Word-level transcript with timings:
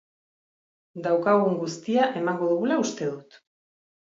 Daukagun 1.09 1.59
guztia 1.65 2.07
emango 2.23 2.51
dugula 2.55 2.81
uste 2.87 3.11
dut. 3.13 3.39